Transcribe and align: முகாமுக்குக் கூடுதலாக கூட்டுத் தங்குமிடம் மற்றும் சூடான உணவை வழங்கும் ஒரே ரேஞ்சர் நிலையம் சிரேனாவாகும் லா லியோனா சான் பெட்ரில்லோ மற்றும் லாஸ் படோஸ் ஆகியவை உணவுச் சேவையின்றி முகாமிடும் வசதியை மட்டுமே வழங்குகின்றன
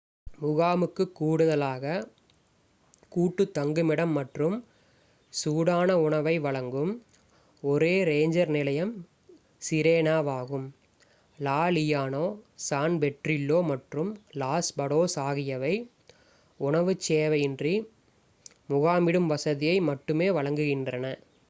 முகாமுக்குக் 0.39 1.11
கூடுதலாக 1.11 1.83
கூட்டுத் 3.11 3.51
தங்குமிடம் 3.53 4.13
மற்றும் 4.13 4.55
சூடான 5.33 5.97
உணவை 5.99 6.33
வழங்கும் 6.39 6.93
ஒரே 7.63 7.93
ரேஞ்சர் 8.03 8.51
நிலையம் 8.51 8.93
சிரேனாவாகும் 9.61 10.65
லா 11.39 11.59
லியோனா 11.69 12.23
சான் 12.59 12.97
பெட்ரில்லோ 12.99 13.59
மற்றும் 13.69 14.11
லாஸ் 14.35 14.71
படோஸ் 14.77 15.17
ஆகியவை 15.27 15.75
உணவுச் 16.59 17.05
சேவையின்றி 17.07 17.75
முகாமிடும் 18.69 19.27
வசதியை 19.27 19.79
மட்டுமே 19.89 20.29
வழங்குகின்றன 20.31 21.05